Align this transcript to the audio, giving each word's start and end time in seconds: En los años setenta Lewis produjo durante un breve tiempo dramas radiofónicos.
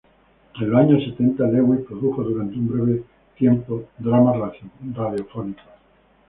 En 0.59 0.67
los 0.71 0.79
años 0.81 1.03
setenta 1.05 1.45
Lewis 1.47 1.85
produjo 1.87 2.23
durante 2.23 2.55
un 2.55 2.67
breve 2.69 3.03
tiempo 3.37 3.83
dramas 3.99 4.35
radiofónicos. 4.95 5.61